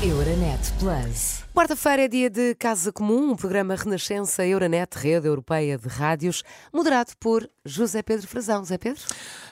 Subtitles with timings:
[0.00, 1.44] Euronet Plus.
[1.52, 7.14] Quarta-feira é dia de Casa Comum, um programa Renascença Euronet, rede europeia de rádios, moderado
[7.18, 8.60] por José Pedro Frazão.
[8.60, 9.02] José Pedro?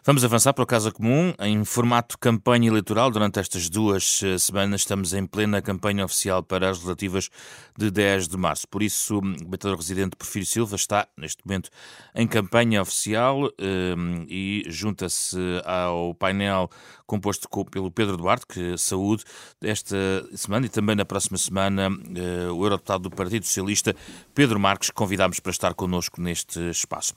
[0.07, 3.11] Vamos avançar para o Casa Comum em formato campanha eleitoral.
[3.11, 7.29] Durante estas duas eh, semanas estamos em plena campanha oficial para as relativas
[7.77, 8.69] de 10 de março.
[8.69, 11.71] Por isso, o debatedor residente Porfírio Silva está, neste momento,
[12.15, 13.97] em campanha oficial eh,
[14.29, 16.71] e junta-se ao painel
[17.07, 19.25] composto pelo Pedro Duarte, que saúde,
[19.63, 19.97] esta
[20.35, 23.95] semana e também na próxima semana uh, o eurodeputado do Partido Socialista,
[24.35, 27.15] Pedro Marques, convidámos para estar connosco neste espaço.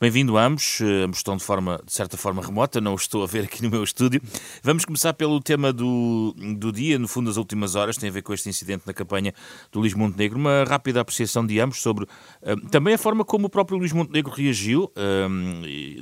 [0.00, 3.44] Bem-vindo ambos, uh, ambos estão de, forma, de certa forma remota, não estou a ver
[3.44, 4.22] aqui no meu estúdio.
[4.62, 8.22] Vamos começar pelo tema do, do dia, no fundo das últimas horas, tem a ver
[8.22, 9.34] com este incidente na campanha
[9.70, 10.38] do Luís Montenegro.
[10.38, 14.32] Uma rápida apreciação de ambos sobre uh, também a forma como o próprio Luís Montenegro
[14.32, 14.90] reagiu.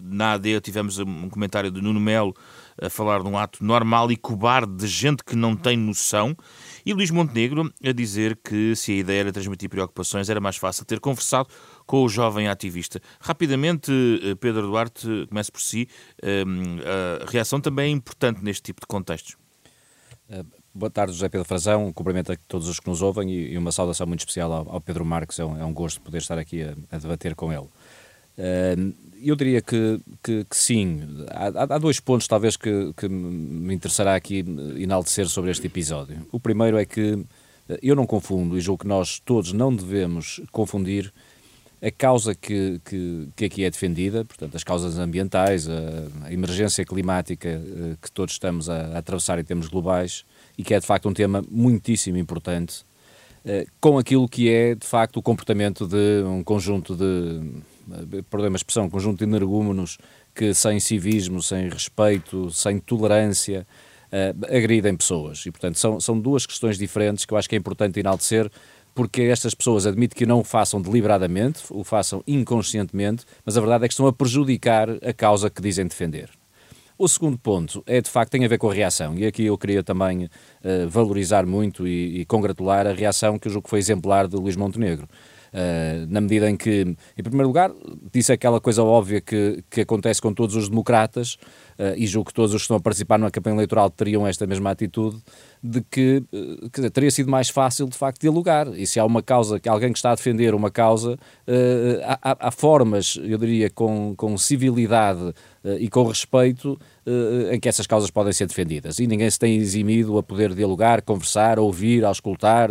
[0.02, 2.34] na AD tivemos um comentário de Nuno Melo
[2.80, 6.36] a falar de um ato normal e cobarde de gente que não tem noção
[6.84, 10.84] e Luís Montenegro a dizer que se a ideia era transmitir preocupações, era mais fácil
[10.84, 11.48] ter conversado
[11.90, 13.00] com o jovem ativista.
[13.18, 13.90] Rapidamente,
[14.22, 15.88] eh, Pedro Duarte, comece por si.
[16.22, 16.78] Ehm,
[17.24, 19.36] a reação também é importante neste tipo de contextos.
[20.28, 21.92] Eh, boa tarde, José Pedro Frazão.
[21.92, 25.40] Cumprimento a todos os que nos ouvem e uma saudação muito especial ao Pedro Marques.
[25.40, 27.66] É um, é gosto poder estar aqui a, a debater com ele.
[28.38, 31.26] Ehm, eu diria que, que, que sim.
[31.28, 34.44] Há, há, dois pontos, talvez, que, que me interessará aqui
[34.78, 36.24] enaltecer sobre este episódio.
[36.30, 37.26] O primeiro é que
[37.68, 41.12] eh, eu não confundo, e julgo que nós todos não devemos confundir
[41.82, 46.84] a causa que, que, que aqui é defendida, portanto, as causas ambientais, a, a emergência
[46.84, 50.24] climática eh, que todos estamos a, a, atravessar em termos globais
[50.58, 52.84] e que é de facto um tema muitíssimo importante,
[53.46, 57.62] eh, com aquilo que é de facto o comportamento de um conjunto de
[58.30, 59.96] perdão a expressão, um conjunto de energúmenos
[60.34, 63.66] que sem civismo, sem respeito, sem tolerância,
[64.48, 65.44] agridem pessoas.
[65.46, 68.50] E, portanto, são, são duas questões diferentes que eu acho que é importante enaltecer,
[69.00, 73.86] porque estas pessoas admitem que não o façam deliberadamente, o façam inconscientemente, mas a verdade
[73.86, 76.28] é que estão a prejudicar a causa que dizem defender.
[76.98, 79.16] O segundo ponto é, de facto, tem a ver com a reação.
[79.16, 83.52] E aqui eu queria também uh, valorizar muito e, e, congratular a reação que eu
[83.52, 85.08] julgo que foi exemplar de Luís Montenegro.
[85.50, 87.72] Uh, na medida em que, em primeiro lugar,
[88.12, 91.38] disse aquela coisa óbvia que, que acontece com todos os democratas,
[91.96, 94.70] e julgo que todos os que estão a participar numa campanha eleitoral teriam esta mesma
[94.70, 95.18] atitude,
[95.62, 98.68] de que uh, dizer, teria sido mais fácil, de facto, dialogar.
[98.68, 101.18] E se há uma causa, que alguém que está a defender uma causa,
[102.22, 105.34] há, há, formas, eu diria, com, com civilidade
[105.78, 106.78] e com respeito
[107.52, 108.98] em que essas causas podem ser defendidas.
[108.98, 112.70] E ninguém se tem eximido a poder dialogar, conversar, ouvir, auscultar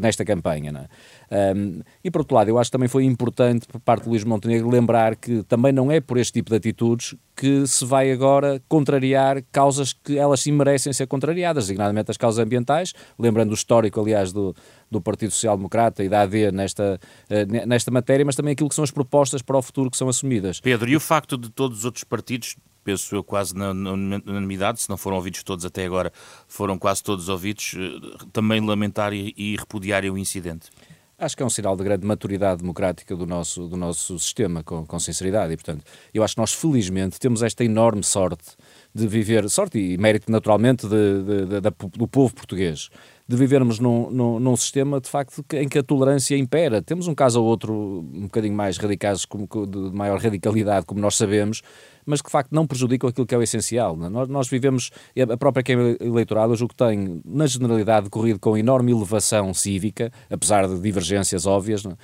[0.00, 0.70] nesta campanha.
[0.70, 0.88] Não é?
[1.30, 4.24] Um, e por outro lado, eu acho que também foi importante por parte de Luís
[4.24, 8.60] Montenegro lembrar que também não é por este tipo de atitudes que se vai agora
[8.68, 14.00] contrariar causas que elas sim merecem ser contrariadas, designadamente as causas ambientais, lembrando o histórico,
[14.00, 14.56] aliás, do,
[14.90, 17.00] do Partido Social Democrata e da AD nesta,
[17.30, 20.08] uh, nesta matéria, mas também aquilo que são as propostas para o futuro que são
[20.08, 20.60] assumidas.
[20.60, 22.56] Pedro, e o facto de todos os outros partidos
[22.88, 26.10] penso eu, quase na, unanimidade, se não foram ouvidos todos até agora,
[26.46, 30.70] foram quase todos ouvidos, eh, também lamentar e, repudiarem o incidente.
[31.18, 34.86] Acho que é um sinal de grande maturidade democrática do nosso, do nosso sistema, com,
[34.86, 35.52] com sinceridade.
[35.52, 35.84] E, portanto,
[36.14, 38.56] eu acho que nós, felizmente, temos esta enorme sorte
[38.94, 42.88] de viver, sorte e mérito, naturalmente, de, de, de, do povo português,
[43.28, 46.80] de vivermos num, num, num, sistema, de facto, em que a tolerância impera.
[46.80, 47.74] Temos um caso ou outro
[48.14, 51.62] um bocadinho mais radicais, como, de maior radicalidade, como nós sabemos,
[52.08, 53.96] mas que de facto não prejudicam aquilo que é o essencial.
[54.02, 54.08] É?
[54.08, 54.90] Nós, nós vivemos,
[55.30, 60.10] a própria Câmara Eleitoral, eu julgo que tem, na generalidade, decorrido com enorme elevação cívica,
[60.30, 61.94] apesar de divergências óbvias, uh,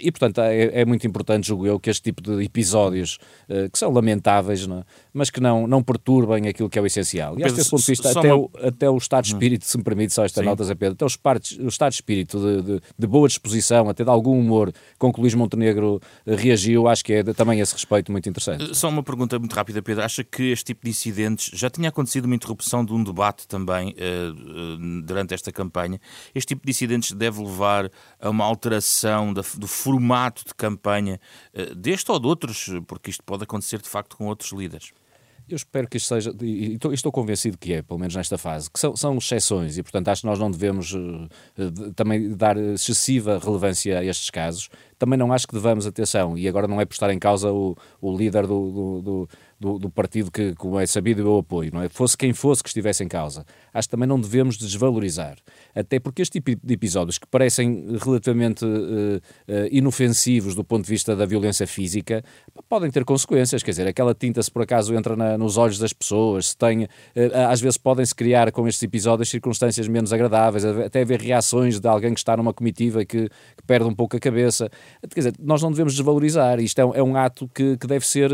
[0.00, 3.78] e portanto é, é, muito importante, julgo eu, que este tipo de episódios, uh, que
[3.78, 4.68] são lamentáveis?
[4.68, 4.84] É?
[5.12, 7.38] mas que não, não perturbem aquilo que é o essencial.
[7.38, 8.44] E acho que desse ponto de vista, até, uma...
[8.44, 9.36] o, até o estado de hum.
[9.36, 10.46] espírito, se me permite só esta Sim.
[10.46, 14.04] nota, Zé Pedro, até o, o estado de espírito de, de, de, boa disposição, até
[14.04, 18.10] de algum humor com que o Luís Montenegro reagiu, acho que é também esse respeito
[18.10, 18.74] muito interessante.
[18.74, 20.04] Só uma pergunta pergunta muito rápida, Pedro.
[20.04, 23.90] Acha que este tipo de incidentes já tinha acontecido uma interrupção de um debate também
[23.90, 26.00] uh, durante esta campanha?
[26.34, 31.20] Este tipo de incidentes deve levar a uma alteração da, do formato de campanha
[31.54, 34.92] uh, deste ou de outros, porque isto pode acontecer de facto com outros líderes?
[35.48, 38.78] Eu espero que isto seja, e estou, convencido que é, pelo menos nesta fase, que
[38.78, 41.28] são, são exceções e, portanto, acho que nós não devemos uh,
[41.94, 44.68] também dar excessiva relevância a estes casos.
[45.02, 47.76] Também não acho que devamos, atenção, e agora não é por estar em causa o,
[48.00, 49.28] o líder do, do, do
[49.62, 51.88] do, do, partido que, como é sabido, eu apoio, não é?
[51.88, 53.46] Fosse quem fosse que estivesse em causa.
[53.72, 55.36] Acho que também não devemos desvalorizar.
[55.72, 59.20] Até porque este tipo de episódios que parecem relativamente uh, uh,
[59.70, 62.24] inofensivos do ponto de vista da violência física
[62.68, 63.62] podem ter consequências.
[63.62, 66.84] Quer dizer, aquela tinta, se por acaso entra na, nos olhos das pessoas, se tem,
[66.84, 66.88] uh,
[67.48, 72.12] às vezes podem-se criar com estes episódios circunstâncias menos agradáveis, até haver reações de alguém
[72.12, 74.68] que está numa comitiva que, que perde um pouco a cabeça.
[75.00, 76.60] Quer dizer, nós não devemos desvalorizar.
[76.60, 78.30] Isto é, é um ato que, que deve ser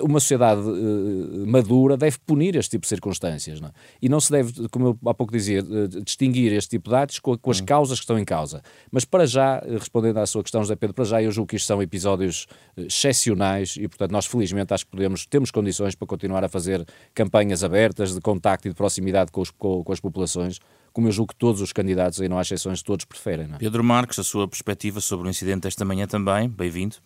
[0.00, 3.60] uma sociedade uh, madura deve punir este tipo de circunstâncias.
[3.60, 3.72] Não é?
[4.00, 5.62] E não se deve, como eu há pouco dizia,
[6.04, 7.64] distinguir este tipo de atos com, com as hum.
[7.64, 8.62] causas que estão em causa.
[8.90, 11.56] Mas para já, eh, respondendo à sua questão, José Pedro, para já eu julgo que
[11.56, 16.44] isto são episódios excepcionais e, portanto, nós felizmente acho que podemos, temos condições para continuar
[16.44, 20.58] a fazer campanhas abertas de contacto e de proximidade com, os, com, com as populações
[20.96, 23.46] como eu julgo que todos os candidatos, e não há exceções, todos preferem.
[23.46, 23.56] Não?
[23.56, 23.58] É?
[23.58, 26.96] Pedro Marques, a sua perspectiva sobre o incidente desta manhã também, bem-vindo.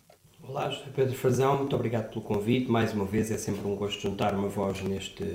[0.41, 2.71] Olá, José Pedro Frazão, muito obrigado pelo convite.
[2.71, 5.25] Mais uma vez é sempre um gosto juntar uma voz neste,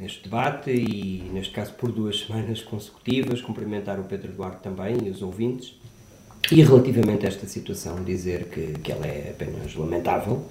[0.00, 3.42] neste debate e, neste caso, por duas semanas consecutivas.
[3.42, 5.78] Cumprimentar o Pedro Duarte também e os ouvintes.
[6.50, 10.44] E relativamente a esta situação, dizer que, que ela é apenas lamentável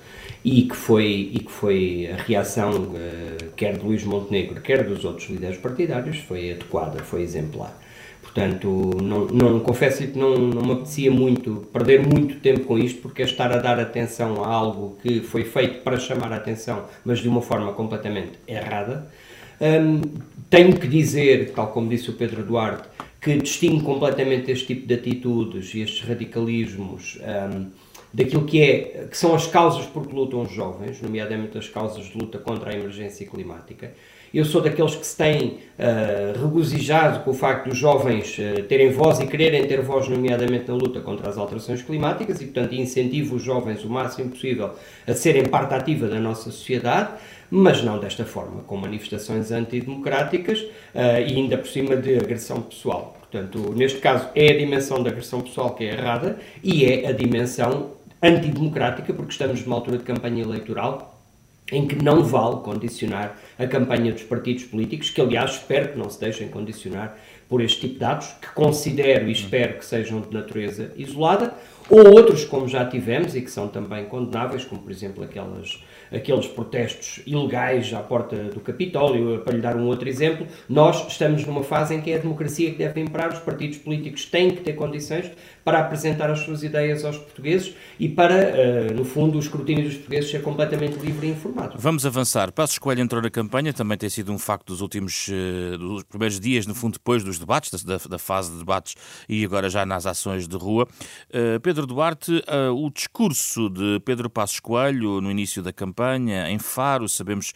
[0.44, 5.06] e que foi, e que foi a reação, uh, quer de Luís Montenegro, quer dos
[5.06, 7.82] outros líderes partidários, foi adequada, foi exemplar.
[8.22, 13.02] Portanto, não, não confesso que não, não me apetecia muito perder muito tempo com isto,
[13.02, 16.84] porque é estar a dar atenção a algo que foi feito para chamar a atenção,
[17.06, 19.08] mas de uma forma completamente errada.
[19.62, 20.02] Um,
[20.50, 22.90] tenho que dizer, tal como disse o Pedro Duarte,
[23.26, 27.72] que distingo completamente este tipo de atitudes e estes radicalismos um,
[28.14, 32.06] daquilo que, é, que são as causas por que lutam os jovens, nomeadamente as causas
[32.06, 33.96] de luta contra a emergência climática.
[34.32, 38.92] Eu sou daqueles que se têm uh, regozijado com o facto dos jovens uh, terem
[38.92, 43.38] voz e quererem ter voz, nomeadamente na luta contra as alterações climáticas, e, portanto, incentivo
[43.38, 44.72] os jovens o máximo possível
[45.08, 47.14] a serem parte ativa da nossa sociedade,
[47.50, 53.18] mas não desta forma, com manifestações antidemocráticas uh, e ainda por cima de agressão pessoal.
[53.20, 57.12] Portanto, neste caso, é a dimensão da agressão pessoal que é errada e é a
[57.12, 61.16] dimensão antidemocrática, porque estamos numa altura de campanha eleitoral
[61.72, 66.10] em que não vale condicionar a campanha dos partidos políticos, que aliás espero que não
[66.10, 67.18] se deixem condicionar
[67.50, 71.54] por este tipo de dados, que considero e espero que sejam de natureza isolada,
[71.90, 75.84] ou outros como já tivemos e que são também condenáveis, como por exemplo aquelas
[76.16, 81.46] aqueles protestos ilegais à porta do Capitólio, para lhe dar um outro exemplo, nós estamos
[81.46, 84.62] numa fase em que é a democracia que deve imperar, os partidos políticos têm que
[84.62, 85.32] ter condições
[85.64, 89.96] para apresentar as suas ideias aos portugueses e para, uh, no fundo, o escrutínio dos
[89.96, 91.76] portugueses ser completamente livre e informado.
[91.78, 92.52] Vamos avançar.
[92.52, 96.40] Passos Coelho entrou na campanha, também tem sido um facto dos últimos uh, dos primeiros
[96.40, 98.96] dias, no fundo, depois dos debates, da, da, fase de debates
[99.28, 100.88] e agora já nas ações de rua.
[101.62, 106.05] Pedro Duarte, o discurso de Pedro Passos Coelho no início da campanha,
[106.50, 107.54] em Faro, sabemos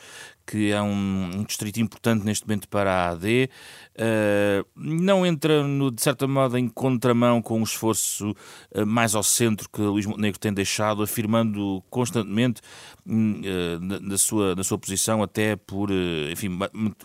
[0.49, 3.49] que é um, um, distrito importante neste momento para a AD,
[3.93, 9.21] uh, não entra, no, de certa modo, em contramão com o esforço uh, mais ao
[9.21, 12.61] centro que Luís Montenegro tem deixado, afirmando constantemente
[13.05, 15.91] uh, na, na, sua, na sua posição, até por,
[16.31, 16.57] enfim,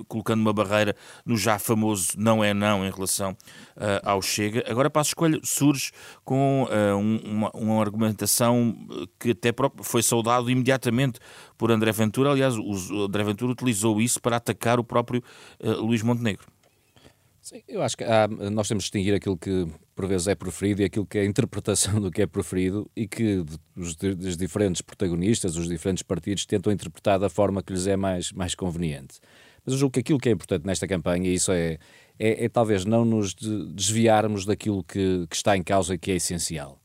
[0.09, 0.97] colocando uma barreira
[1.27, 3.37] no já famoso não é não em relação
[4.03, 4.65] ao Chega.
[4.67, 5.91] Agora, a escolha, surge
[6.25, 8.75] com um, uma, uma argumentação
[9.19, 9.51] que até
[9.83, 11.19] foi saudado imediatamente
[11.65, 12.31] por André Ventura.
[12.31, 15.25] Aliás, o André Ventura utilizou isso para atacar o próprio
[15.61, 16.47] uh, Luís Montenegro.
[17.41, 19.67] Sim, eu acho que há, nós temos de distinguir aquilo que
[19.97, 23.09] por vezes é preferido e aquilo que é a interpretação do que é preferido e
[23.09, 23.43] que
[23.75, 28.31] os, os diferentes protagonistas, os diferentes partidos tentam interpretar da forma que lhes é mais,
[28.31, 29.19] mais conveniente.
[29.65, 31.79] Mas eu julgo que aquilo que é importante nesta campanha, e isso é,
[32.19, 36.17] é, é talvez não nos desviarmos daquilo que, que está em causa e que é
[36.17, 36.79] essencial.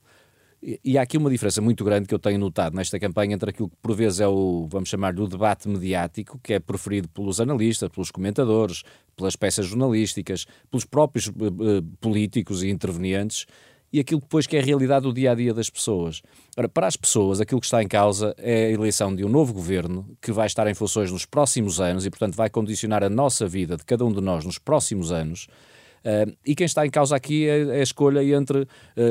[0.61, 3.69] E há aqui uma diferença muito grande que eu tenho notado nesta campanha entre aquilo
[3.69, 8.11] que por vezes é o, vamos chamar-lhe, debate mediático, que é preferido pelos analistas, pelos
[8.11, 8.83] comentadores,
[9.15, 13.45] pelas peças jornalísticas, pelos próprios uh, políticos e intervenientes,
[13.91, 16.21] e aquilo depois que é a realidade do dia a dia das pessoas.
[16.57, 19.53] Ora, para as pessoas, aquilo que está em causa é a eleição de um novo
[19.53, 23.47] governo que vai estar em funções nos próximos anos e, portanto, vai condicionar a nossa
[23.47, 25.47] vida de cada um de nós nos próximos anos
[25.99, 28.67] Uh, e quem está em causa aqui é, é a escolha entre uh,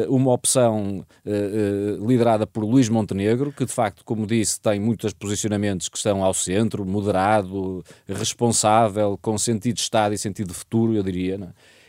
[0.09, 5.88] uma opção uh, liderada por Luís Montenegro, que de facto, como disse, tem muitos posicionamentos
[5.88, 11.02] que estão ao centro, moderado, responsável, com sentido de Estado e sentido de futuro, eu
[11.02, 11.49] diria, é?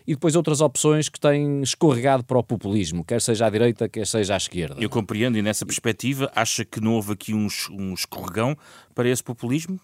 [0.10, 4.08] e depois outras opções que têm escorregado para o populismo, quer seja à direita, quer
[4.08, 4.76] seja à esquerda.
[4.80, 8.58] Eu compreendo, e nessa perspectiva, acha que não houve aqui um, um escorregão
[8.96, 9.80] para esse populismo?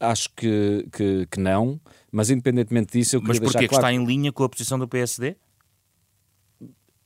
[0.00, 1.78] Acho que, que, que não,
[2.10, 3.68] mas independentemente disso, eu queria Mas porquê?
[3.68, 3.68] Claro...
[3.68, 5.36] Que está em linha com a posição do PSD?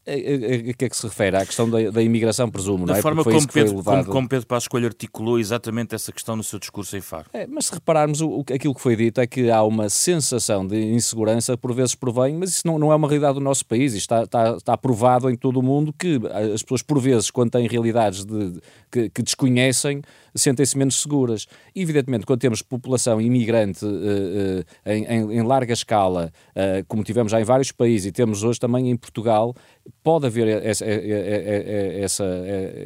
[0.07, 1.35] A, que é que se refere?
[1.35, 3.03] À questão da, da imigração, presumo, da não é?
[3.03, 6.95] forma como Pedro, como, como Pedro Passos Coelho articulou exatamente essa questão no seu discurso
[6.95, 7.25] em Faro.
[7.33, 10.77] É, mas se repararmos, o, aquilo que foi dito é que há uma sensação de
[10.77, 14.25] insegurança, por vezes provém, mas isso não, não é uma realidade do nosso país, está,
[14.25, 16.21] está, está provado em todo o mundo que
[16.53, 18.61] as pessoas, por vezes, quando têm realidades de,
[18.93, 20.03] que, que desconhecem,
[20.35, 21.47] sentem-se menos seguras.
[21.75, 27.41] Evidentemente, quando temos população imigrante uh, em, em, em, larga escala, uh, como tivemos já
[27.41, 29.55] em vários países e temos hoje também em Portugal,
[30.03, 32.25] pode haver essa, essa,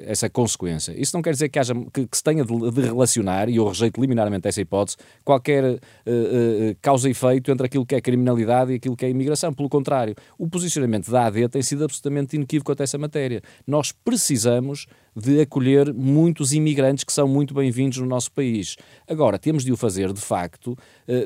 [0.04, 0.92] essa consequência.
[0.96, 3.66] Isso não quer dizer que, haja, que, que se tenha de, de, relacionar, e eu
[3.66, 8.72] rejeito liminarmente essa hipótese, qualquer uh, uh, causa e efeito entre aquilo que é criminalidade
[8.72, 9.52] e aquilo que é imigração.
[9.52, 13.42] Pelo contrário, o posicionamento da AD tem sido absolutamente inequívoco até essa matéria.
[13.66, 14.86] Nós precisamos
[15.18, 18.76] de acolher muitos imigrantes que são muito bem-vindos no nosso país.
[19.08, 20.76] Agora, temos de o fazer, de facto,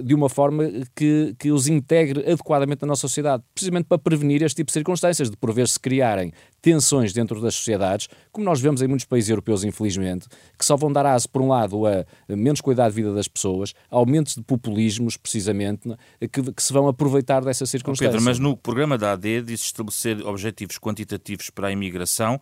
[0.02, 0.64] de uma forma
[0.96, 5.30] que, que os integre adequadamente na nossa sociedade, precisamente para prevenir este tipo de circunstâncias,
[5.30, 6.32] de por vezes se criarem
[6.62, 10.92] tensões dentro das sociedades, como nós vemos em muitos países europeus, infelizmente, que só vão
[10.92, 15.16] dar aso, por um lado, a menos qualidade de vida das pessoas, aumentos de populismos,
[15.16, 18.10] precisamente, que, que se vão aproveitar dessa circunstância.
[18.10, 22.40] Pedro, mas no programa da AD diz estabelecer objetivos quantitativos para a imigração,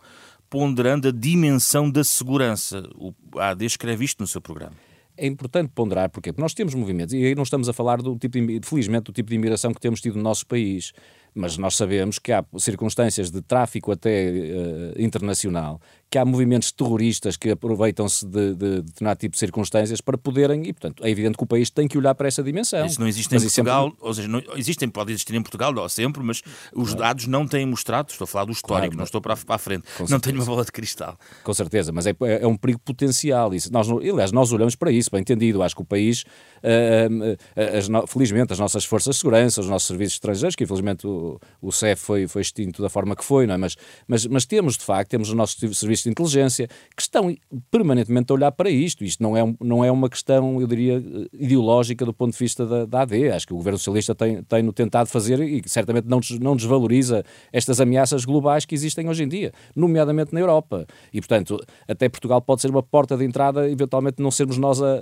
[0.51, 2.83] ponderando a dimensão da segurança.
[2.95, 4.75] O AD escreve isto no seu programa.
[5.17, 8.37] É importante ponderar, porque nós temos movimentos, e aí não estamos a falar do tipo
[8.37, 10.91] de, felizmente, do tipo de imigração que temos tido no nosso país,
[11.33, 15.79] mas nós sabemos que há circunstâncias de tráfico até uh, internacional
[16.11, 20.73] que há movimentos terroristas que aproveitam-se de, de, determinado tipo de circunstâncias para poderem, e
[20.73, 22.85] portanto é evidente que o país tem que olhar para essa dimensão.
[22.85, 23.97] Isso não existe mas em Portugal, sempre...
[24.01, 26.41] ou seja, não, existem, pode existir em Portugal sempre, mas
[26.75, 29.55] os dados não têm mostrado, estou a falar do histórico, claro, não estou para, para
[29.55, 31.17] a frente, não tenho uma bola de cristal.
[31.45, 33.53] Com certeza, mas é, é um perigo potencial.
[33.53, 36.23] Isso, nós, aliás, nós olhamos para isso, bem entendido, acho que o país,
[36.61, 41.07] uh, uh, as, felizmente, as nossas forças de segurança, os nossos serviços estrangeiros, que infelizmente
[41.21, 43.57] o, o CEF foi, foi extinto da forma que foi, não é?
[43.57, 47.35] mas, mas, mas temos, de facto, temos os nossos serviços de inteligência, que estão
[47.69, 49.03] permanentemente a olhar para isto.
[49.03, 51.01] Isto não é, não é uma questão, eu diria,
[51.33, 53.31] ideológica do ponto de vista da, da AD.
[53.31, 57.23] Acho que o governo socialista tem, tem no tentado fazer e certamente não, não desvaloriza
[57.51, 60.85] estas ameaças globais que existem hoje em dia, nomeadamente na Europa.
[61.13, 64.85] E, portanto, até Portugal pode ser uma porta de entrada, eventualmente não sermos nós a,
[64.85, 64.97] a,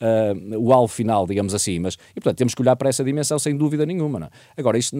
[0.00, 1.78] a, o alvo final, digamos assim.
[1.78, 4.18] Mas, e, portanto, temos que olhar para essa dimensão sem dúvida nenhuma.
[4.18, 4.26] Não?
[4.26, 4.30] É?
[4.56, 4.96] Agora, isto,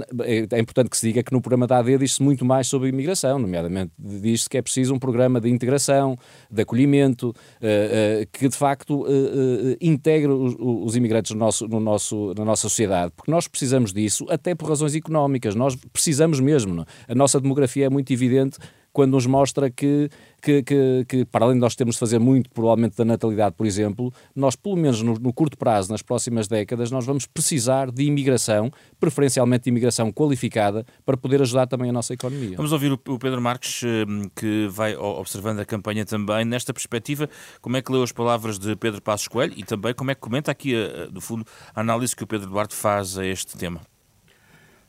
[0.57, 2.87] é, é importante que se diga que no programa da AD diz-se muito mais sobre
[2.87, 6.17] a imigração, nomeadamente diz-se que é preciso um programa de integração,
[6.51, 12.35] de acolhimento, uh, uh, que de facto uh, integre os, imigrantes no nosso, no nosso,
[12.37, 16.75] na nossa sociedade, porque nós precisamos disso até por razões económicas, nós precisamos mesmo.
[16.75, 16.87] Não?
[17.09, 18.59] A nossa demografia é muito evidente
[18.97, 20.09] quando nos mostra que,
[20.47, 23.67] que, que, que, para além de nós termos de fazer muito, provavelmente, da natalidade, por
[23.67, 28.05] exemplo, nós, pelo menos no, no, curto prazo, nas próximas décadas, nós vamos precisar de
[28.05, 32.57] imigração, preferencialmente de imigração qualificada, para poder ajudar também a nossa economia.
[32.57, 36.45] Vamos ouvir o, o Pedro Marques, hum, que vai observando a campanha também.
[36.45, 37.29] Nesta perspectiva,
[37.61, 40.21] como é que leu as palavras de Pedro Passos Coelho e também como é que
[40.21, 40.75] comenta aqui,
[41.13, 43.81] no fundo, a análise que o Pedro Duarte faz a este tema?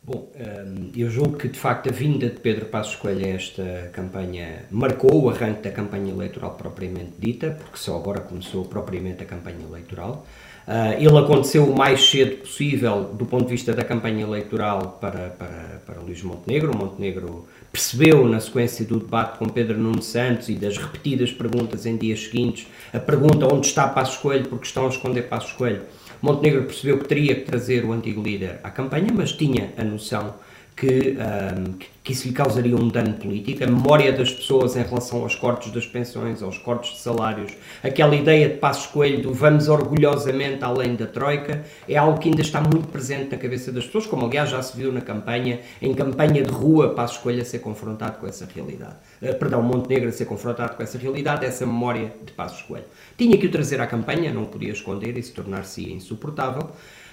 [0.07, 3.89] Bom, hum, eu julgo que de facto a vinda de Pedro Passos Coelho a esta
[3.91, 9.25] campanha marcou o arranque da campanha eleitoral propriamente dita, porque só agora começou propriamente a
[9.25, 10.25] campanha eleitoral.
[10.65, 15.29] Uh, ele aconteceu o mais cedo possível do ponto de vista da campanha eleitoral para,
[15.31, 16.71] para, para Luís Montenegro.
[16.73, 21.97] Montenegro percebeu, na sequência do debate com Pedro Nuno Santos e das repetidas perguntas em
[21.97, 25.81] dias seguintes, a pergunta onde está Passos Coelho, porque estão a esconder Passos Coelho
[26.21, 30.35] Montenegro percebeu que teria que trazer o antigo líder à campanha, mas tinha a noção
[30.75, 33.63] que, um, que isso lhe causaria um dano político.
[33.63, 37.51] A memória das pessoas em relação aos cortes das pensões, aos cortes de salários,
[37.83, 42.41] aquela ideia de Passos Coelho do vamos orgulhosamente além da Troika, é algo que ainda
[42.41, 45.93] está muito presente na cabeça das pessoas, como aliás já se viu na campanha, em
[45.93, 48.95] campanha de rua, Passos Coelho a ser confrontado com essa realidade.
[49.21, 52.85] Uh, perdão, Montenegro a ser confrontado com essa realidade, essa memória de Passos Coelho.
[53.17, 56.69] Tinha que o trazer à campanha, não podia esconder se tornar-se insuportável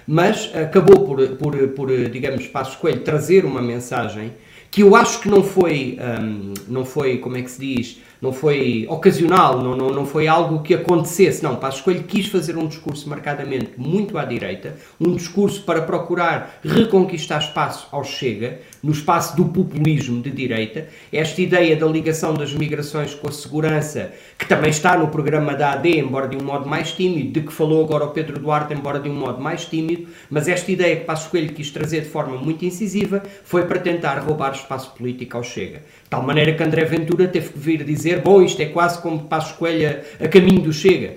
[0.07, 4.33] mas acabou por, por, por digamos, Passos Coelho trazer uma mensagem
[4.75, 8.33] que eu acho que não foi, um, não foi, como é que se diz, não
[8.33, 11.43] foi ocasional, não, não, não foi algo que acontecesse.
[11.43, 16.59] Não, Passos Coelho quis fazer um discurso marcadamente muito à direita, um discurso para procurar
[16.63, 20.87] reconquistar espaço ao Chega, no espaço do populismo de direita.
[21.11, 25.71] Esta ideia da ligação das migrações com a segurança, que também está no programa da
[25.71, 28.99] AD, embora de um modo mais tímido, de que falou agora o Pedro Duarte, embora
[28.99, 32.37] de um modo mais tímido, mas esta ideia que Passos Coelho quis trazer de forma
[32.37, 35.79] muito incisiva foi para tentar roubar espaço político ao Chega.
[35.79, 39.27] De tal maneira que André Ventura teve que vir dizer: bom, isto é quase como
[39.27, 41.15] Passos Coelho a, caminho do Chega.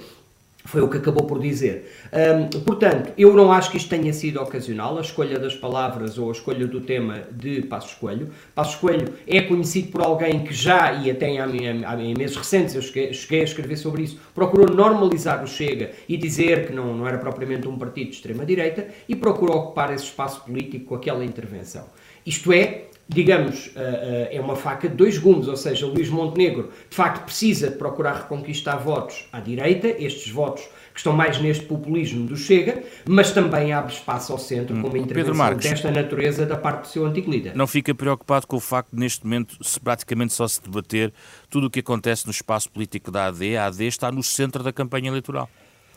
[0.64, 1.90] Foi o que acabou por dizer.
[2.12, 6.28] Um, portanto, eu não acho que isto tenha sido ocasional, a escolha das palavras ou
[6.28, 8.28] a escolha do tema de Passos Coelho.
[8.54, 12.74] Passos Coelho é conhecido por alguém que já, e até em, em, em meses recentes
[12.74, 16.94] eu cheguei, cheguei, a escrever sobre isso, procurou normalizar o Chega e dizer que não,
[16.94, 21.24] não era propriamente um partido de extrema-direita e procurou ocupar esse espaço político com aquela
[21.24, 21.86] intervenção.
[22.26, 26.70] Isto é, digamos, uh, uh, é uma faca de dois gumes, ou seja, Luís Montenegro
[26.90, 30.62] de facto precisa de procurar reconquistar votos à direita, estes votos
[30.92, 34.88] que estão mais neste populismo do Chega, mas também abre espaço ao centro hum, com
[34.88, 37.54] uma intervenção Marques, desta natureza da parte do seu antigo líder.
[37.54, 41.12] Não fica preocupado com o facto de, neste momento, se praticamente só se debater
[41.48, 44.72] tudo o que acontece no espaço político da AD, a AD está no centro da
[44.72, 45.48] campanha eleitoral.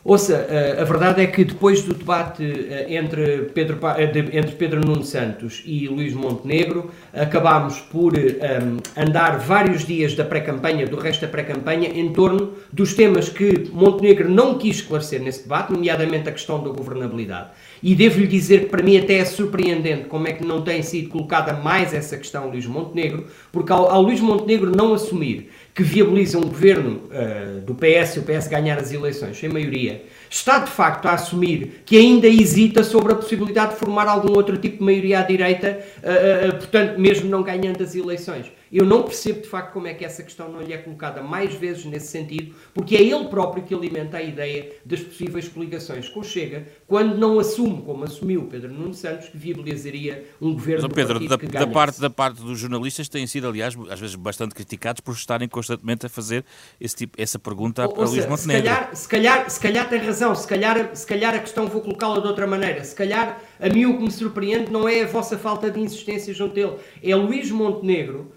[0.04, 4.80] Ouça, eh, a verdade é que depois do debate eh, entre Pedro, eh, entre Pedro
[4.80, 11.22] Nuno Santos e Luís Montenegro, acabámos por um, andar vários dias da pré-campanha, do resto
[11.22, 16.32] da pré-campanha, em torno dos temas que Montenegro não quis esclarecer nesse debate, nomeadamente a
[16.32, 17.50] questão da governabilidade.
[17.84, 21.10] E devo-lhe dizer que para mim até é surpreendente como é que não tem sido
[21.10, 26.38] colocada mais essa questão Luís Montenegro, porque ao, ao Luís Montenegro não assumir que viabiliza
[26.38, 30.72] um governo uh, do PS e o PS ganhar as eleições sem maioria, está de
[30.72, 34.84] facto a assumir que ainda hesita sobre a possibilidade de formar algum outro tipo de
[34.84, 38.50] maioria à direita, uh, uh, portanto, mesmo não ganhando as eleições.
[38.72, 41.54] Eu não percebo de facto como é que essa questão não lhe é colocada mais
[41.54, 46.24] vezes nesse sentido, porque é ele próprio que alimenta a ideia das possíveis coligações com
[46.24, 51.20] Chega, quando não assume, como assumiu Pedro Nuno Santos, que viabilizaria um governo Mas, Pedro,
[51.28, 55.14] da, da, parte, da parte dos jornalistas têm sido, aliás, às vezes bastante criticados por
[55.14, 56.46] estarem constantemente a fazer
[56.80, 58.64] esse tipo, essa pergunta ou, a Luís Montenegro.
[58.64, 61.82] Se calhar, se, calhar, se calhar tem razão, se calhar, se calhar a questão vou
[61.82, 65.08] colocá-la de outra maneira, se calhar a mim o que me surpreende não é a
[65.08, 68.32] vossa falta de insistência junto dele, é Luís Montenegro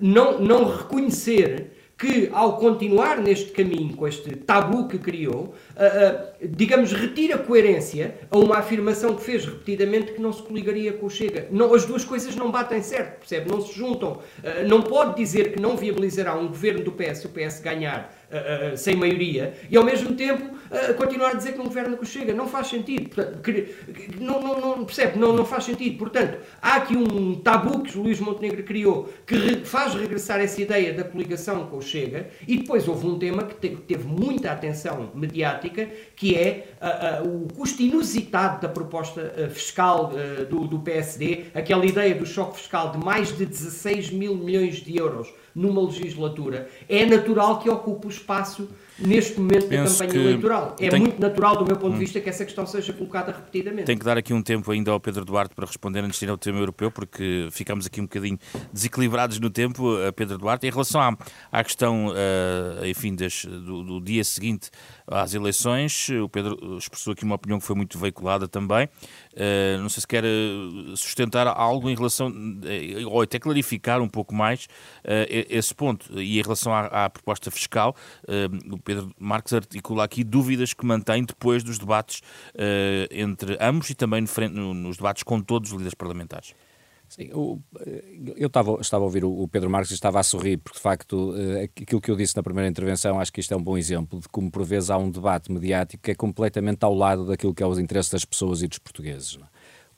[0.00, 6.48] não, não reconhecer que, ao continuar neste caminho, com este tabu que criou, uh, uh,
[6.48, 11.10] digamos, retira coerência a uma afirmação que fez repetidamente que não se coligaria com o
[11.10, 11.48] Chega.
[11.50, 13.50] Não, as duas coisas não batem certo, percebe?
[13.50, 14.12] Não se juntam.
[14.12, 18.14] Uh, não pode dizer que não viabilizará um governo do PS se o PS ganhar
[18.30, 22.04] uh, sem maioria e ao mesmo tempo uh, continuar a dizer que não governa o
[22.04, 22.34] Chega.
[22.34, 23.08] Não faz sentido.
[23.08, 25.18] Portanto, que, que, não, não, não, percebe?
[25.18, 25.98] Não, não faz sentido.
[25.98, 30.60] Portanto, há aqui um tabu que o Luís Montenegro criou que re, faz regressar essa
[30.60, 34.50] ideia da coligação com o Chega e depois houve um tema que te, teve muita
[34.50, 35.69] atenção mediática
[36.16, 36.68] que é
[37.24, 40.12] o custo inusitado da proposta fiscal
[40.48, 44.96] do, do PSD, aquela ideia do choque fiscal de mais de 16 mil milhões de
[44.96, 48.68] euros numa legislatura, é natural que ocupe o espaço
[49.00, 50.76] neste momento Penso da campanha eleitoral.
[50.78, 52.00] É muito natural, do meu ponto de hum.
[52.00, 53.84] vista, que essa questão seja colocada repetidamente.
[53.84, 56.30] Tem que dar aqui um tempo ainda ao Pedro Duarte para responder antes de ir
[56.30, 58.38] ao tema europeu, porque ficamos aqui um bocadinho
[58.72, 60.66] desequilibrados no tempo, a Pedro Duarte.
[60.66, 61.16] Em relação à,
[61.50, 64.70] à questão, uh, enfim, das, do, do, dia seguinte
[65.06, 68.86] às eleições, o Pedro expressou aqui uma opinião que foi muito veiculada também.
[69.32, 70.28] Uh, não sei se quer eh,
[70.96, 72.32] sustentar algo em relação,
[73.06, 74.64] ou até clarificar um pouco mais
[75.04, 76.20] uh, esse ponto.
[76.20, 77.94] E em relação à, à proposta fiscal,
[78.70, 82.20] o Pedro Marques articula aqui dúvidas que mantém depois dos debates
[82.54, 86.54] uh, entre ambos e também no, nos debates com todos os líderes parlamentares.
[87.10, 87.60] Sim, eu,
[88.36, 91.34] eu estava, estava a ouvir o Pedro Marques e estava a sorrir, porque de facto
[91.36, 94.20] eh, aquilo que eu disse na primeira intervenção, acho que isto é um bom exemplo
[94.20, 97.64] de como por vezes há um debate mediático que é completamente ao lado daquilo que
[97.64, 99.36] é os interesses das pessoas e dos portugueses.
[99.36, 99.48] Não é?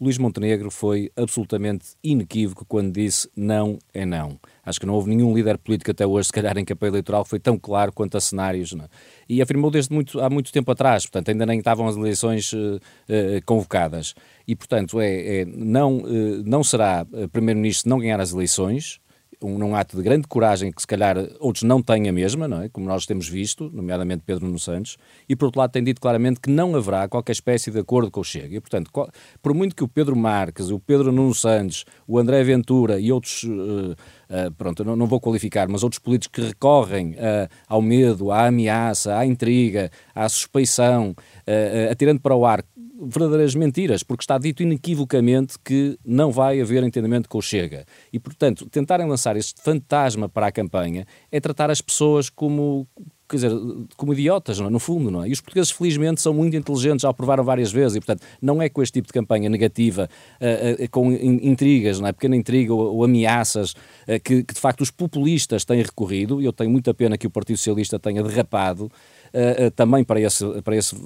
[0.02, 4.36] Luís Montenegro foi absolutamente inequívoco quando disse não é não.
[4.66, 7.30] Acho que não houve nenhum líder político até hoje, se calhar em campanha eleitoral, que
[7.30, 8.72] foi tão claro quanto a cenários.
[8.72, 8.84] Não?
[8.84, 8.88] É?
[9.28, 12.56] E afirmou desde muito, há muito tempo atrás, portanto, ainda nem estavam as eleições uh,
[12.76, 12.80] uh,
[13.46, 14.12] convocadas.
[14.46, 18.98] E, portanto, é, é não, uh, não será Primeiro-Ministro se não ganhar as eleições,
[19.42, 22.68] um, ato de grande coragem que se calhar outros não têm a mesma, não é?
[22.68, 24.96] como nós temos visto, nomeadamente Pedro Nuno Santos,
[25.28, 28.20] e por outro lado tem dito claramente que não haverá qualquer espécie de acordo com
[28.20, 28.56] o Chega.
[28.56, 29.08] E, portanto, qual,
[29.42, 33.42] por muito que o Pedro Marques, o Pedro Nuno Santos, o André Ventura e outros,
[33.44, 38.30] uh, uh, pronto, não, não, vou qualificar, mas outros políticos que recorrem uh, ao medo,
[38.30, 41.14] à ameaça, à intriga, à suspeição,
[41.90, 42.62] atirando para o ar
[43.00, 47.84] verdadeiras mentiras, porque está dito inequivocamente que não vai haver entendimento com o Chega.
[48.12, 52.86] E, portanto, tentarem lançar este fantasma para a campanha é tratar as pessoas como
[53.32, 53.52] quer dizer,
[53.96, 54.68] como idiotas, é?
[54.68, 55.28] no fundo, não é?
[55.28, 58.68] E os portugueses, felizmente, são muito inteligentes, já provaram várias vezes, e, portanto, não é
[58.68, 60.08] com este tipo de campanha negativa,
[60.40, 62.12] uh, uh, com intrigas, não é?
[62.12, 66.44] Pequena intriga ou, ou ameaças, uh, que, que, de facto, os populistas têm recorrido, e
[66.44, 68.90] eu tenho muita pena que o Partido Socialista tenha derrapado,
[69.34, 70.96] uh, também para esse, para esse,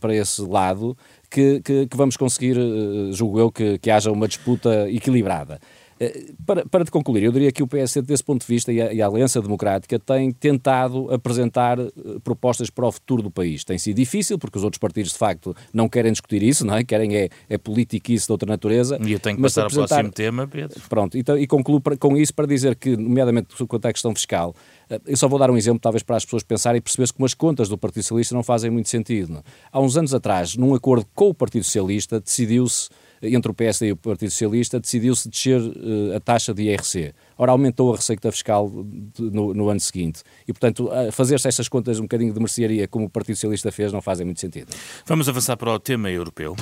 [0.00, 0.96] para esse lado,
[1.30, 5.60] que, que, que vamos conseguir, uh, julgo eu, que, que haja uma disputa equilibrada.
[6.00, 8.80] Eh, para, para te concluir, eu diria que o PSD, desse ponto de vista, e
[8.80, 13.64] a, e a, Aliança Democrática, tem tentado apresentar uh, propostas para o futuro do país.
[13.64, 16.84] Tem sido difícil, porque os outros partidos, de facto, não querem discutir isso, não é?
[16.84, 18.98] Querem é, é politiquice de outra natureza.
[19.00, 19.82] E eu tenho que passar apresentar...
[19.82, 20.80] ao próximo tema, Pedro.
[20.88, 24.54] Pronto, então, e concluo com isso para dizer que, nomeadamente quanto à questão fiscal,
[24.90, 27.26] uh, eu só vou dar um exemplo, talvez, para as pessoas pensarem e perceber como
[27.26, 29.38] as contas do Partido Socialista não fazem muito sentido.
[29.38, 29.42] É?
[29.70, 32.88] Há uns anos atrás, num acordo com o Partido Socialista, decidiu-se
[33.22, 37.14] entre o PSD e o Partido Socialista, decidiu-se descer uh, a taxa de IRC.
[37.36, 38.70] Ora, aumentou a receita fiscal
[39.18, 40.22] no, no ano seguinte.
[40.46, 44.00] E, portanto, fazer-se estas contas um bocadinho de mercearia, como o Partido Socialista fez, não
[44.00, 44.68] fazem muito sentido.
[45.06, 46.56] Vamos avançar para o tema europeu.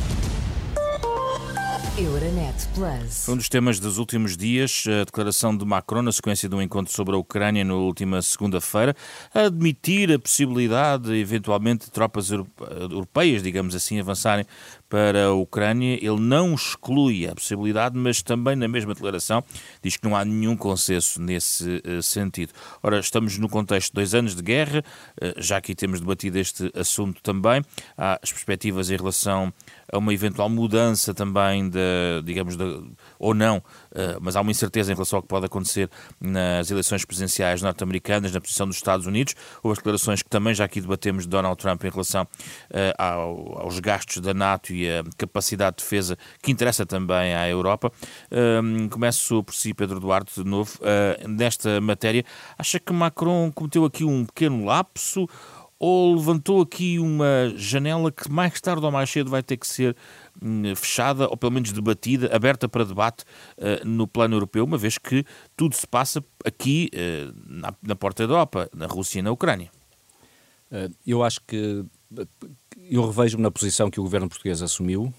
[1.98, 3.28] Euronet Plus.
[3.28, 6.90] Um dos temas dos últimos dias, a declaração de Macron na sequência de um encontro
[6.90, 8.96] sobre a Ucrânia na última segunda-feira,
[9.34, 14.46] a admitir a possibilidade, eventualmente, de tropas europeias, digamos assim, avançarem
[14.88, 15.94] para a Ucrânia.
[15.96, 19.44] Ele não exclui a possibilidade, mas também na mesma declaração
[19.82, 22.54] diz que não há nenhum consenso nesse uh, sentido.
[22.82, 24.82] Ora, estamos no contexto de dois anos de guerra,
[25.22, 27.62] uh, já aqui temos debatido este assunto também.
[27.98, 29.52] Há as perspectivas em relação
[29.92, 32.64] a uma eventual mudança também, de, digamos, de,
[33.18, 35.90] ou não, uh, mas há uma incerteza em relação ao que pode acontecer
[36.20, 39.34] nas eleições presidenciais norte-americanas, na posição dos Estados Unidos.
[39.62, 42.26] Houve as declarações que também já aqui debatemos de Donald Trump em relação
[42.98, 47.92] ao, aos gastos da NATO e a capacidade de defesa que interessa também à Europa.
[48.90, 50.78] começo por si, Pedro Duarte, de novo.
[51.28, 52.24] Nesta matéria,
[52.58, 55.28] acha que Macron cometeu aqui um pequeno lapso
[55.82, 59.96] ou levantou aqui uma janela que mais tarde ou mais cedo vai ter que ser
[60.76, 63.24] fechada ou pelo menos debatida, aberta para debate
[63.58, 65.24] uh, no plano europeu, uma vez que
[65.56, 67.34] tudo se passa aqui uh,
[67.82, 69.70] na, porta da Europa, na Rússia e na Ucrânia.
[71.06, 71.84] Eu acho que
[72.88, 75.12] eu revejo-me na posição que o governo português assumiu,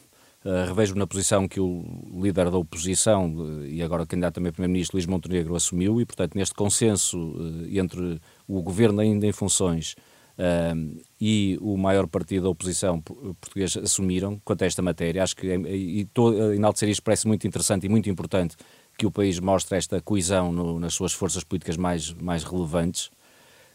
[0.43, 1.86] revejo-me na posição que o
[2.19, 7.36] líder da oposição e agora candidato também primeiro-ministro Luís Montenegro assumiu e, portanto, neste consenso
[7.69, 9.95] entre o governo ainda em funções
[10.38, 15.24] uh, e o maior partido da oposição português assumiram quanto a esta matéria.
[15.24, 18.56] Acho que, é, e estou a enaltecer isto, parece muito interessante e muito importante
[18.98, 23.08] que o país mostre esta coesão no, nas suas forças políticas mais, mais relevantes.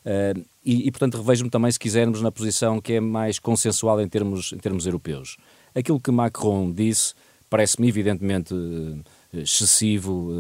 [0.04, 4.08] Uh, e, e, portanto, revejo-me também, se quisermos, na posição que é mais consensual em
[4.08, 5.36] termos, em termos europeus.
[5.74, 7.14] Aquilo que Macron disse
[7.50, 10.30] parece-me evidentemente uh, excessivo,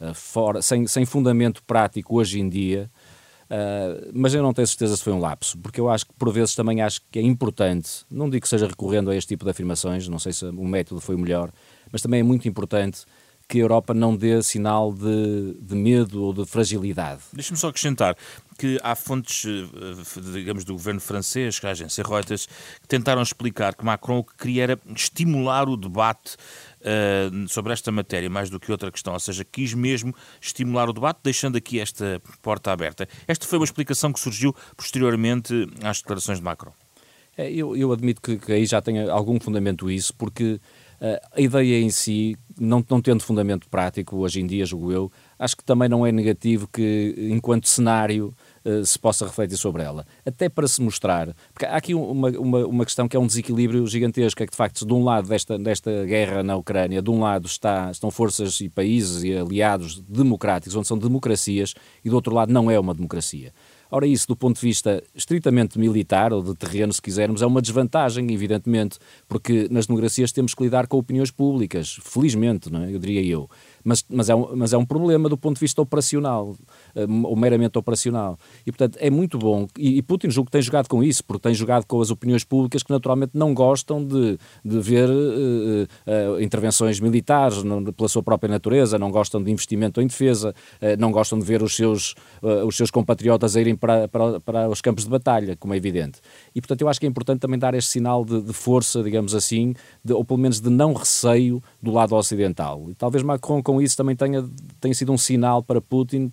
[0.00, 2.90] uh, fora, sem, sem fundamento prático hoje em dia,
[4.14, 6.54] mas eu não tenho certeza se foi um lapso, porque eu acho que por vezes
[6.54, 10.08] também acho que é importante, não digo que seja recorrendo a este tipo de afirmações,
[10.08, 11.50] não sei se o método foi o melhor,
[11.90, 13.04] mas também é muito importante
[13.52, 17.20] que a Europa não dê sinal de, de medo ou de fragilidade.
[17.34, 18.16] Deixe-me só acrescentar
[18.56, 23.74] que há fontes, eh, digamos, do governo francês, que a agência Reuters, que tentaram explicar
[23.74, 26.36] que Macron o que queria era estimular o debate
[26.82, 30.92] uh, sobre esta matéria, mais do que outra questão, ou seja, quis mesmo estimular o
[30.92, 33.08] debate, deixando aqui esta porta aberta.
[33.26, 36.72] Esta foi uma explicação que surgiu posteriormente às declarações de Macron.
[37.36, 40.60] É, eu, eu, admito que, que, aí já tenha algum fundamento isso, porque
[41.00, 45.12] uh, a ideia em si não, não tendo fundamento prático hoje em dia, julgo eu,
[45.38, 48.34] acho que também não é negativo que, enquanto cenário,
[48.64, 50.06] uh, se possa refletir sobre ela.
[50.24, 53.86] Até para se mostrar, porque há aqui uma, uma, uma, questão que é um desequilíbrio
[53.86, 57.20] gigantesco, é que de facto, de um lado desta, desta guerra na Ucrânia, de um
[57.20, 62.34] lado está, estão forças e países e aliados democráticos, onde são democracias, e do outro
[62.34, 63.52] lado não é uma democracia.
[63.94, 67.60] Ora, isso do ponto de vista estritamente militar, ou de terreno, se quisermos, é uma
[67.60, 68.98] desvantagem, evidentemente,
[69.28, 72.94] porque nas democracias temos que lidar com opiniões públicas, felizmente, não é?
[72.94, 73.50] eu diria eu
[73.84, 76.54] mas, mas, é um, mas é um problema do ponto de vista operacional,
[76.94, 78.38] eh, ou meramente operacional.
[78.66, 81.42] E, portanto, é muito bom, e, e Putin julgo que tem jogado com isso, porque
[81.42, 86.40] tem jogado com as opiniões públicas que naturalmente não gostam de, de ver uh, uh,
[86.40, 91.10] intervenções militares não, pela sua própria natureza, não gostam de investimento em defesa, uh, não
[91.10, 92.14] gostam de ver os seus,
[92.66, 96.20] os seus compatriotas a irem para, para, para os campos de batalha, como é evidente.
[96.54, 99.34] E, portanto, eu acho que é importante também dar este sinal de, de força, digamos
[99.34, 102.90] assim, de, ou pelo menos de não receio do lado ocidental.
[102.90, 104.44] E talvez Macron, com isso também tenha,
[104.80, 106.32] tenha sido um sinal para Putin,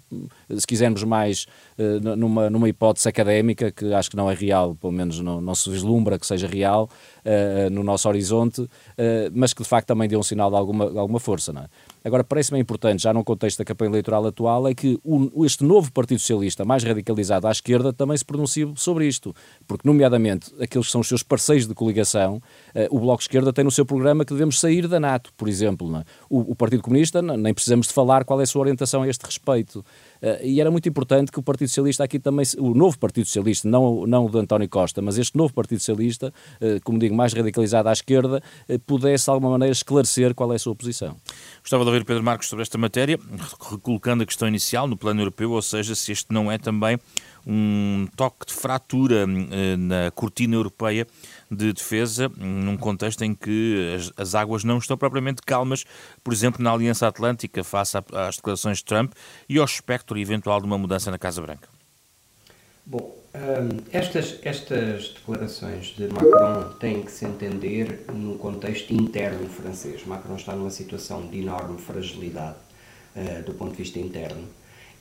[0.58, 1.46] se quisermos mais
[1.78, 5.56] uh, numa, numa hipótese académica, que acho que não é real, pelo menos não, não
[5.56, 6.90] se vislumbra que seja real
[7.26, 8.68] uh, no nosso horizonte,
[9.34, 11.54] mas que de facto também deu um sinal de alguma, de alguma força.
[11.54, 11.68] Não é?
[12.04, 15.92] Agora, parece-me importante, já no contexto da campanha eleitoral atual, é que o, este novo
[15.92, 19.36] Partido Socialista, mais radicalizado à esquerda, também se pronuncie sobre isto.
[19.68, 22.42] Porque, nomeadamente, aqueles que são os seus parceiros de coligação,
[22.74, 25.50] eh, o Bloco de Esquerda tem no seu programa que devemos sair da NATO, por
[25.50, 25.94] exemplo.
[25.98, 26.04] É?
[26.30, 29.26] O, o, Partido Comunista, nem precisamos de falar qual é a sua orientação a este
[29.26, 29.84] respeito.
[30.44, 34.06] E era muito importante que o Partido Socialista aqui também, o novo Partido Socialista, não,
[34.06, 36.34] não o de António Costa, mas este novo Partido Socialista,
[36.84, 38.42] como digo, mais radicalizado à esquerda,
[38.86, 41.16] pudesse de alguma maneira esclarecer qual é a sua posição.
[41.62, 43.20] Gostava de ouvir Pedro Marcos sobre esta matéria,
[43.72, 46.98] recolocando a questão inicial no plano europeu, ou seja, se este não é também
[47.46, 51.08] um toque de fratura eh, na cortina europeia
[51.50, 55.84] de defesa, num contexto em que as, as, águas não estão propriamente calmas,
[56.24, 59.14] por exemplo, na Aliança Atlântica, face às declarações de Trump
[59.48, 61.68] e ao espectro eventual de uma mudança na Casa Branca.
[62.86, 70.06] Bom, um, estas, estas declarações de Macron têm que se entender num contexto interno francês.
[70.06, 72.58] Macron está numa situação de enorme fragilidade
[73.16, 74.48] uh, do ponto de vista interno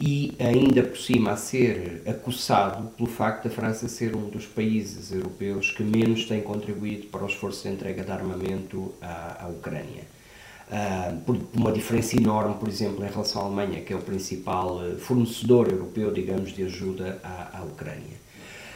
[0.01, 5.13] e ainda por cima a ser acossado pelo facto da França ser um dos países
[5.13, 10.05] europeus que menos tem contribuído para o esforço de entrega de armamento à, à Ucrânia.
[10.69, 14.85] Uh, por uma diferença enorme, por exemplo, em relação à Alemanha, que é o principal
[14.85, 18.19] eh, fornecedor europeu, digamos, de ajuda à, à Ucrânia.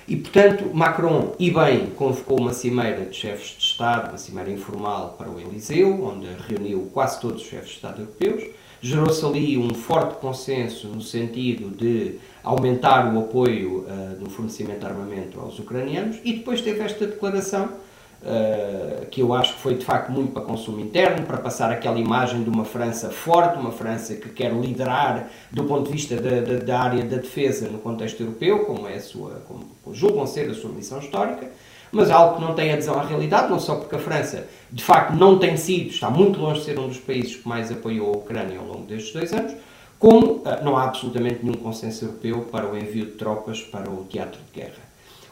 [0.09, 5.15] E, portanto, Macron, e bem, convocou uma cimeira de chefes de Estado, uma cimeira informal
[5.19, 8.45] para o Eliseu, onde reuniu quase todos os chefes de Estado europeus,
[8.83, 14.87] gerou-se ali um forte consenso no sentido de aumentar o apoio uh, do fornecimento de
[14.87, 19.85] armamento aos ucranianos e depois teve esta declaração uh, que eu acho que foi de
[19.85, 24.17] facto muito para consumo interno, para passar aquela imagem de uma França forte, uma França
[24.17, 28.21] que quer liderar do ponto de vista da, da, da área da defesa no contexto
[28.21, 31.49] europeu, como é a sua, como julgam ser a sua missão histórica
[31.93, 34.83] mas é algo que não tem adesão à realidade, não só porque a França, de
[34.83, 38.09] facto, não tem sido, está muito longe de ser um dos países que mais apoiou
[38.09, 39.55] a Ucrânia ao longo destes dois anos,
[39.99, 44.05] como uh, não há absolutamente nenhum consenso europeu para o envio de tropas para o
[44.11, 44.83] teatro de guerra.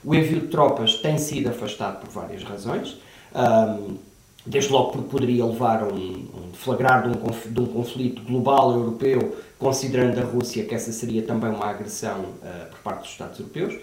[0.05, 2.97] O envio de tropas tem sido afastado por várias razões.
[3.35, 3.97] Um,
[4.45, 8.73] desde logo porque poderia levar a um, um flagrar de um, de um, conflito global
[8.73, 13.39] europeu, considerando a Rússia que essa seria também uma agressão uh, por parte dos Estados
[13.39, 13.75] europeus.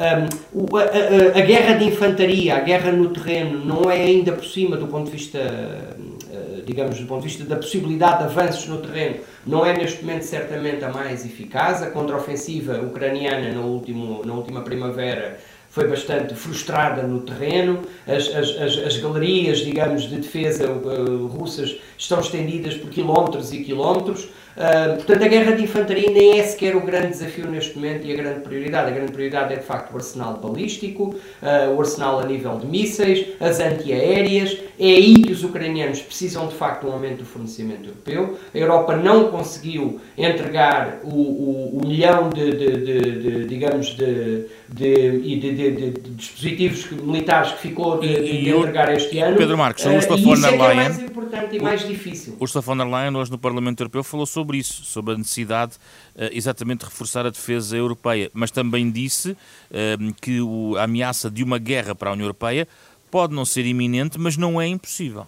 [0.00, 4.46] Um, a, a, a, guerra de infantaria, a guerra no terreno, não é ainda por
[4.46, 8.66] cima do ponto de vista, uh, digamos, do ponto de vista da possibilidade de avanços
[8.66, 11.82] no terreno, não é neste momento certamente a mais eficaz.
[11.82, 15.38] A contraofensiva ucraniana no último, na última primavera
[15.70, 21.76] foi bastante frustrada no terreno, as, as, as, as galerias, digamos, de defesa uh, russas
[21.96, 26.74] estão estendidas por quilómetros e quilómetros, uh, portanto a guerra de infantaria nem é sequer
[26.74, 28.90] o grande desafio neste momento e a grande prioridade.
[28.90, 32.66] A grande prioridade é de facto o arsenal balístico, uh, o arsenal a nível de
[32.66, 37.90] mísseis, as antiaéreas, é aí que os ucranianos precisam de facto um aumento do fornecimento
[37.90, 38.36] europeu.
[38.52, 44.46] A Europa não conseguiu entregar o, o, o milhão de, de, de, de digamos, de,
[44.72, 49.36] de, de, dispositivos militares que ficou de, e, de entregar este ano.
[49.36, 50.60] Pedro Marques, a Ursula von der Leyen.
[50.60, 52.36] É, é mais importante e mais difícil.
[52.40, 55.74] Ursula von der Leyen, hoje no Parlamento Europeu, falou sobre isso, sobre a necessidade
[56.14, 61.30] uh, exatamente de reforçar a defesa europeia, mas também disse uh, que o, a ameaça
[61.30, 62.68] de uma guerra para a União Europeia
[63.10, 65.26] pode não ser iminente, mas não é impossível.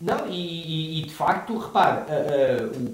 [0.00, 2.02] Não, e, e de facto, repare,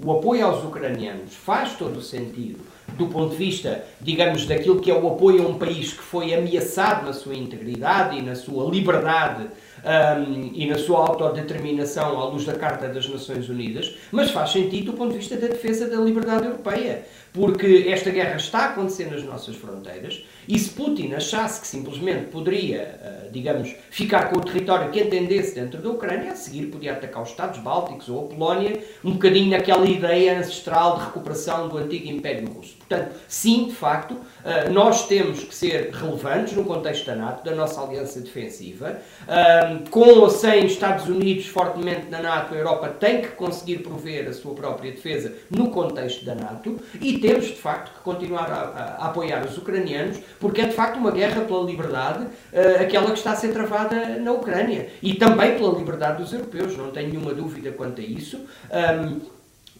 [0.03, 2.59] o apoio aos ucranianos faz todo o sentido
[2.97, 6.33] do ponto de vista, digamos, daquilo que é o apoio a um país que foi
[6.33, 9.47] ameaçado na sua integridade e na sua liberdade
[9.83, 14.91] um, e na sua autodeterminação à luz da Carta das Nações Unidas, mas faz sentido
[14.91, 19.09] do ponto de vista da defesa da liberdade europeia, porque esta guerra está a acontecer
[19.09, 24.41] nas nossas fronteiras e se Putin achasse que simplesmente poderia, uh, digamos, ficar com o
[24.41, 28.27] território que entendesse dentro da Ucrânia, a seguir podia atacar os Estados Bálticos ou a
[28.27, 32.82] Polónia, um bocadinho naquela ideia ancestral de recuperação do antigo Império Russo.
[32.93, 37.55] Portanto, sim, de facto, uh, nós temos que ser relevantes no contexto da NATO, da
[37.55, 38.99] nossa aliança defensiva.
[39.23, 44.27] Uh, com ou sem Estados Unidos fortemente na NATO, a Europa tem que conseguir prover
[44.27, 49.07] a sua própria defesa no contexto da NATO e temos, de facto, que continuar a,
[49.07, 53.31] apoiar os ucranianos, porque é, de facto, uma guerra pela liberdade, uh, aquela que está
[53.31, 57.71] a ser travada na Ucrânia e também pela liberdade dos europeus, não tenho nenhuma dúvida
[57.71, 58.45] quanto a isso.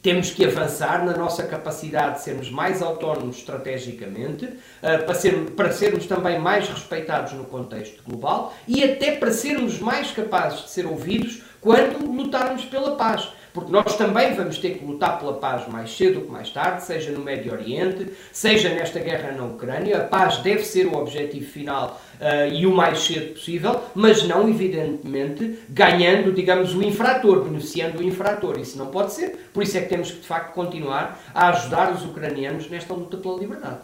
[0.03, 4.49] Temos que avançar na nossa capacidade de sermos mais autónomos estrategicamente,
[4.81, 9.79] eh, para, ser, para sermos também mais respeitados no contexto global e até para sermos
[9.79, 14.85] mais capazes de ser ouvidos quando lutarmos pela paz porque nós também vamos ter que
[14.85, 19.31] lutar pela paz mais cedo ou mais tarde, seja no Médio Oriente, seja nesta guerra
[19.31, 19.97] na Ucrânia.
[19.97, 24.49] A paz deve ser o objetivo final uh, e o mais cedo possível, mas não,
[24.49, 28.59] evidentemente, ganhando, digamos, o infrator, beneficiando o infrator.
[28.59, 29.49] Isso não pode ser.
[29.53, 33.17] Por isso é que temos que, de facto, continuar a ajudar os ucranianos nesta luta
[33.17, 33.77] pela liberdade.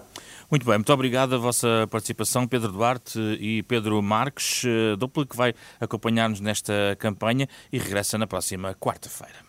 [0.49, 5.37] Muito bem, muito obrigado a vossa participação, Pedro Duarte e Pedro Marques, eh, dupla que
[5.37, 9.48] vai acompanhar-nos nesta campanha e regressa na próxima quarta-feira.